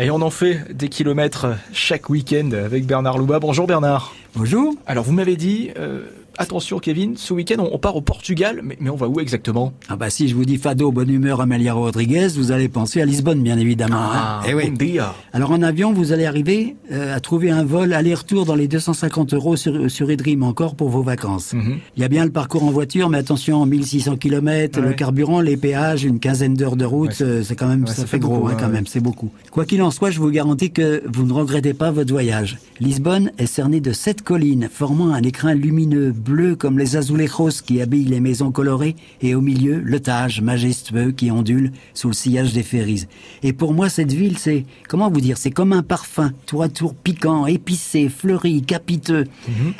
[0.00, 3.38] Et on en fait des kilomètres chaque week-end avec Bernard Louba.
[3.38, 4.12] Bonjour Bernard.
[4.34, 4.74] Bonjour.
[4.88, 6.02] Alors vous m'avez dit, euh,
[6.38, 9.72] attention Kevin, ce week-end on, part au Portugal, mais, mais, on va où exactement?
[9.88, 13.04] Ah bah si je vous dis Fado, bonne humeur, Amelia Rodriguez, vous allez penser à
[13.04, 13.96] Lisbonne bien évidemment.
[13.98, 14.46] Ah, hein.
[14.48, 14.70] Eh oui.
[14.70, 15.14] dia.
[15.32, 19.34] Alors en avion, vous allez arriver euh, à trouver un vol aller-retour dans les 250
[19.34, 21.52] euros sur, sur eDream encore pour vos vacances.
[21.52, 21.78] Mhm.
[21.96, 25.56] Il y a bien le parcours en voiture, mais attention, 1600 km, le carburant, les
[25.56, 28.02] péages, une quinzaine d'heures de route, Ouais, c'est- euh, c'est quand même, ouais, ça, ça
[28.02, 29.30] fait fait gros beaucoup, hein, quand même, c'est beaucoup.
[29.50, 32.58] Quoi qu'il en soit, je vous garantis que vous ne regrettez pas votre voyage.
[32.80, 37.80] Lisbonne est cernée de sept collines, formant un écrin lumineux bleu comme les azulejos qui
[37.80, 42.52] habillent les maisons colorées, et au milieu, le Tage majestueux qui ondule sous le sillage
[42.52, 43.06] des ferries.
[43.42, 46.68] Et pour moi, cette ville, c'est, comment vous dire, c'est comme un parfum, tour à
[46.68, 49.26] tour piquant, épicé, fleuri, capiteux.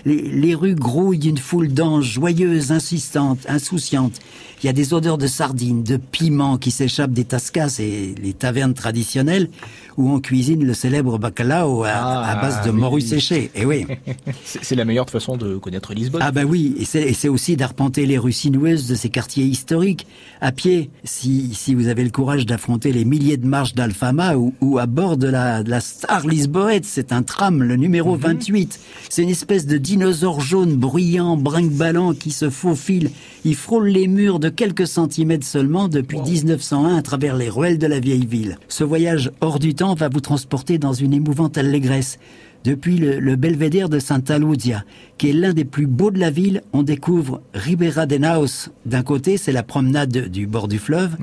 [0.05, 4.19] les, les rues grouillent d'une foule d'anges, joyeuses, insistantes, insouciantes.
[4.63, 8.33] Il y a des odeurs de sardines, de piments qui s'échappent des tascas et les
[8.33, 9.49] tavernes traditionnelles
[9.99, 13.09] où on cuisine le célèbre bacalao à, Ah, à base de oui, morue oui.
[13.09, 13.51] séchée.
[13.55, 13.87] Et oui.
[14.45, 16.23] C'est c'est la meilleure façon de connaître Lisbonne.
[16.25, 20.05] Ah bah oui, et c'est aussi d'arpenter les rues sinueuses de ces quartiers historiques.
[20.41, 24.53] À pied, si, si vous avez le courage d'affronter les milliers de marches d'Alfama ou,
[24.61, 28.81] ou à bord de la, de la Star Lisboète, c'est un tram, le numéro 28.
[29.11, 33.13] C'est une espèce de dinosaure jaune bruyant, brinque-ballant qui se faufile.
[33.45, 37.87] Il frôle les murs de quelques centimètres seulement depuis 1901 à travers les ruelles de
[37.87, 38.59] la vieille ville.
[38.67, 42.19] Ce voyage hors du temps va vous transporter dans une émouvante allégresse.
[42.65, 44.85] Depuis le, le belvédère de Santa Luzia,
[45.19, 48.71] qui est l'un des plus beaux de la ville, on découvre Ribera de Naos.
[48.87, 51.17] D'un côté, c'est la promenade du bord du fleuve.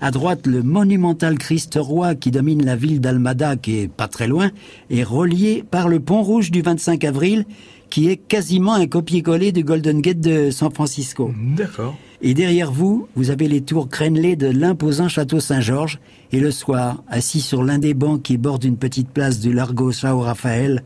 [0.00, 4.26] À droite, le monumental Christ roi qui domine la ville d'Almada, qui est pas très
[4.26, 4.50] loin,
[4.88, 7.44] est relié par le pont rouge du 25 avril,
[7.90, 11.30] qui est quasiment un copier-coller du Golden Gate de San Francisco.
[11.56, 11.96] D'accord.
[12.22, 15.98] Et derrière vous, vous avez les tours crénelées de l'imposant château Saint-Georges.
[16.32, 19.92] Et le soir, assis sur l'un des bancs qui borde une petite place du Largo
[19.92, 20.82] Sao Rafael,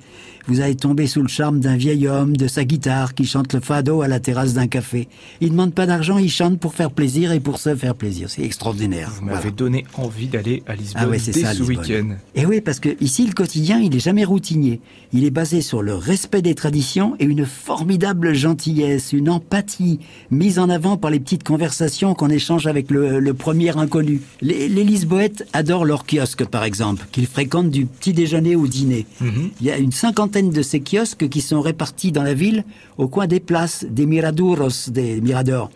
[0.46, 3.60] vous allez tomber sous le charme d'un vieil homme, de sa guitare, qui chante le
[3.60, 5.08] fado à la terrasse d'un café.
[5.40, 8.28] Il ne demande pas d'argent, il chante pour faire plaisir et pour se faire plaisir.
[8.28, 9.10] C'est extraordinaire.
[9.14, 9.50] Vous m'avez Voilà.
[9.52, 12.16] donné envie d'aller à Lisbonne Ah ouais, dès ça, ce week-end.
[12.34, 14.80] Et oui, parce que ici, le quotidien, il est jamais routinier.
[15.12, 20.00] Il est basé sur le respect des traditions et une formidable gentillesse, une empathie
[20.30, 24.20] mise en avant par les petites conversations qu'on échange avec le, le premier inconnu.
[24.40, 29.06] Les, les Lisboètes adorent leur kiosque, par exemple, qu'ils fréquentent du petit déjeuner au dîner.
[29.60, 32.64] Il y a une cinquantaine de ces kiosques qui sont répartis dans la ville
[32.98, 35.70] au coin des places, des miraduros, des miradors.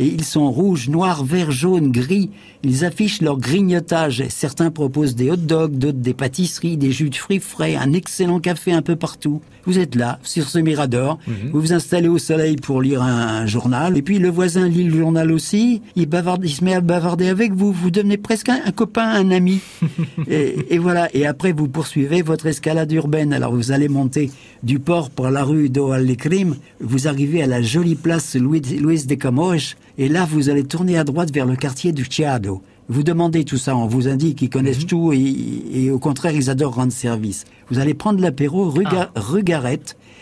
[0.00, 2.30] Et ils sont rouges, noirs, verts, jaunes, gris.
[2.64, 4.24] Ils affichent leur grignotage.
[4.30, 8.40] Certains proposent des hot dogs, d'autres des pâtisseries, des jus de fruits frais, un excellent
[8.40, 9.42] café un peu partout.
[9.66, 11.18] Vous êtes là, sur ce mirador.
[11.52, 13.98] Vous vous installez au soleil pour lire un, un journal.
[13.98, 15.82] Et puis le voisin lit le journal aussi.
[15.96, 17.70] Il, bavarde, il se met à bavarder avec vous.
[17.70, 19.60] Vous devenez presque un, un copain, un ami.
[20.28, 21.14] et, et voilà.
[21.14, 23.34] Et après, vous poursuivez votre escalade urbaine.
[23.34, 24.30] Alors vous allez monter
[24.62, 26.56] du port par la rue do Alecrim.
[26.80, 29.76] Vous arrivez à la jolie place Louis, Louis de Camões.
[30.00, 32.62] Et là, vous allez tourner à droite vers le quartier du Chiado.
[32.88, 36.48] Vous demandez tout ça, on vous indique qu'ils connaissent tout et, et au contraire, ils
[36.48, 37.44] adorent rendre service.
[37.70, 38.84] Vous allez prendre l'apéro rue,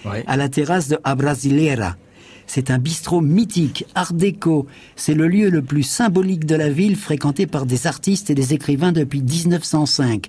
[0.05, 0.25] Ouais.
[0.27, 1.97] à la terrasse de A Brasileira.
[2.49, 4.66] C'est un bistrot mythique, art déco.
[4.97, 8.55] C'est le lieu le plus symbolique de la ville, fréquenté par des artistes et des
[8.55, 10.28] écrivains depuis 1905.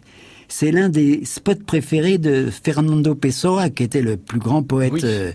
[0.51, 5.01] C'est l'un des spots préférés de Fernando Pessoa, qui était le plus grand poète Oui.
[5.03, 5.31] euh,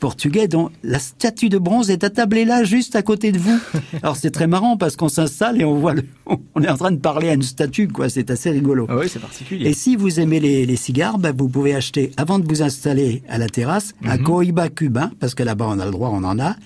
[0.00, 3.58] portugais, dont la statue de bronze est attablée là, juste à côté de vous.
[4.02, 6.02] Alors c'est très marrant parce qu'on s'installe et on voit, le,
[6.54, 8.08] on est en train de parler à une statue, quoi.
[8.08, 8.86] C'est assez rigolo.
[8.90, 9.68] Ah ouais, c'est particulier.
[9.70, 13.22] Et si vous aimez les, les cigares, bah, vous pouvez acheter, avant de vous installer
[13.28, 16.38] à la terrasse, un Cohiba cubain, parce que là-bas on a le droit, on en
[16.40, 16.56] a,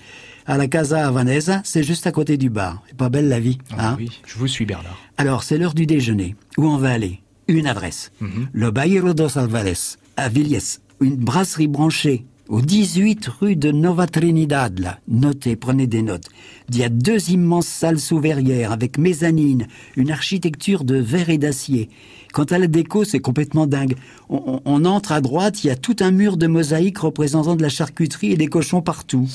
[0.47, 2.81] à la Casa Havanesa, c'est juste à côté du bar.
[2.87, 4.97] C'est pas belle la vie, Ah hein oui, je vous suis Bernard.
[5.17, 6.35] Alors, c'est l'heure du déjeuner.
[6.57, 7.19] Où on va aller?
[7.47, 8.11] Une adresse.
[8.51, 10.79] Le Bairro dos Alvarez, à Villiers.
[10.99, 14.99] Une brasserie branchée au 18 rue de Nova Trinidad, là.
[15.07, 16.25] Notez, prenez des notes.
[16.69, 21.37] Il y a deux immenses salles sous verrières avec mezzanine, une architecture de verre et
[21.37, 21.89] d'acier.
[22.33, 23.95] Quant à la déco, c'est complètement dingue.
[24.29, 27.55] On, on- on entre à droite, il y a tout un mur de mosaïques représentant
[27.55, 29.27] de la charcuterie et des cochons partout.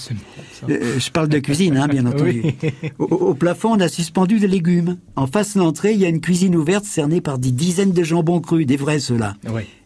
[0.69, 2.45] Euh, je parle de cuisine, hein, bien entendu.
[2.99, 4.99] Au, au plafond, on a suspendu des légumes.
[5.17, 8.05] En face de l'entrée, il y a une cuisine ouverte cernée par des dizaines de
[8.05, 9.37] jambons crus, des vrais ceux-là.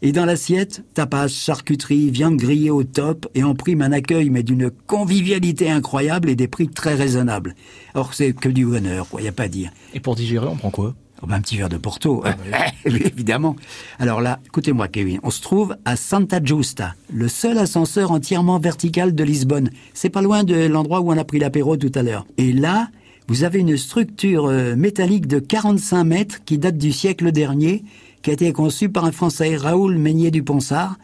[0.03, 4.43] Et dans l'assiette, tapas, charcuterie, viande grillée au top et en prime un accueil mais
[4.43, 7.55] d'une convivialité incroyable et des prix très raisonnables.
[7.95, 9.71] Or, c'est que du bonheur, quoi, y a pas à dire.
[9.95, 10.95] Et pour digérer, on prend quoi?
[11.23, 12.23] Oh, ben, un petit verre de Porto,
[12.85, 13.57] Oui, évidemment.
[13.99, 19.15] Alors là, écoutez-moi, Kevin, on se trouve à Santa Giusta, le seul ascenseur entièrement vertical
[19.15, 19.71] de Lisbonne.
[19.95, 22.27] C'est pas loin de l'endroit où on a pris l'apéro tout à l'heure.
[22.37, 22.89] Et là,
[23.29, 27.83] vous avez une structure euh, métallique de 45 mètres qui date du siècle dernier,
[28.21, 30.97] qui a été conçu par un Français, Raoul Meignier du Ponsard,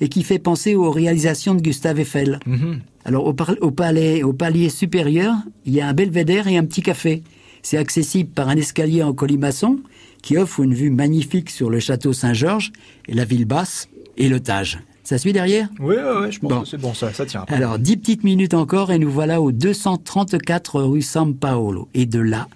[0.00, 2.38] et qui fait penser aux réalisations de Gustave Eiffel.
[2.46, 2.80] Mhm.
[3.04, 5.34] Alors au, palais, au palier supérieur,
[5.64, 7.22] il y a un belvédère et un petit café.
[7.62, 9.80] C'est accessible par un escalier en colimaçon
[10.22, 12.72] qui offre une vue magnifique sur le château Saint-Georges
[13.08, 14.78] et la ville basse et le Tage.
[15.04, 15.68] Ça suit derrière?
[15.80, 16.60] Ouais, ouais, je pense Bon.
[16.62, 17.40] que c'est bon, ça, ça tient.
[17.42, 17.54] après.
[17.56, 21.88] Alors, dix petites minutes encore et nous voilà au 234 rue San Paolo.
[21.94, 22.46] Et de là,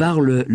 [0.00, 0.46] par le,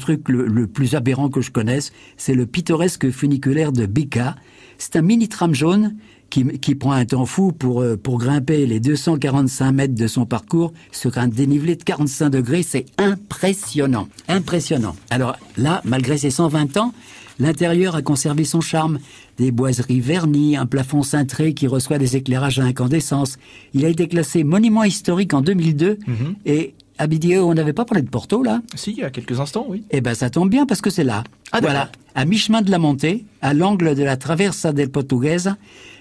[0.00, 4.34] truc le, le plus aberrant que je connaisse, c'est le pittoresque funiculaire de Bica.
[4.78, 5.94] C'est un mini tram jaune
[6.30, 10.24] qui, qui prend un temps fou pour, euh, pour grimper les 245 mètres de son
[10.24, 12.62] parcours sur un dénivelé de 45 degrés.
[12.62, 14.08] C'est impressionnant.
[14.26, 14.96] Impressionnant.
[15.10, 16.94] Alors là, malgré ses 120 ans,
[17.40, 18.98] L'intérieur a conservé son charme.
[19.38, 23.38] Des boiseries vernies, un plafond cintré qui reçoit des éclairages à incandescence.
[23.74, 25.98] Il a été classé monument historique en 2002.
[26.06, 26.34] Mhm.
[26.46, 29.66] Et Abidio, on n'avait pas parlé de Porto, là Si, il y a quelques instants,
[29.68, 29.84] oui.
[29.90, 31.24] Eh ben, ça tombe bien parce que c'est là.
[31.52, 31.90] Ah, voilà.
[32.14, 35.56] À mi-chemin de la montée, à l'angle de la Traversa del Portuguesa,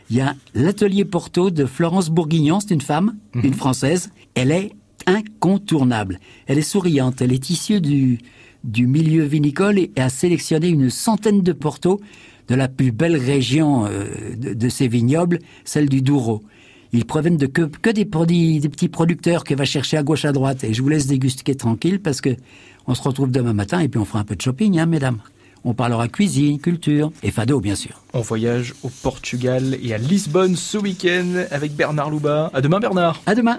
[0.09, 2.59] il y a l'atelier Porto de Florence Bourguignon.
[2.59, 3.45] C'est une femme, Mhm.
[3.45, 4.09] une française.
[4.35, 4.71] Elle est
[5.05, 6.19] incontournable.
[6.47, 7.21] Elle est souriante.
[7.21, 8.19] Elle est issue du,
[8.63, 11.99] du milieu vinicole et a sélectionné une centaine de Porto
[12.47, 14.05] de la plus belle région euh,
[14.37, 16.41] de, de ces vignobles, celle du Douro.
[16.93, 20.25] Ils proviennent de que, que des, produits, des petits producteurs qu'elle va chercher à gauche
[20.25, 20.63] à droite.
[20.63, 22.29] Et je vous laisse déguster tranquille parce que
[22.87, 25.19] on se retrouve demain matin et puis on fera un peu de shopping, hein, mesdames.
[25.63, 28.01] On parlera cuisine, culture et fado, bien sûr.
[28.13, 32.51] On voyage au Portugal et à Lisbonne ce week-end avec Bernard Louba.
[32.53, 33.21] À demain, Bernard.
[33.25, 33.55] À demain.